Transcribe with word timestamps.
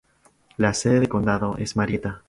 La 0.57 0.73
sede 0.73 0.99
de 1.01 1.07
condado 1.09 1.57
es 1.59 1.75
Marietta. 1.75 2.19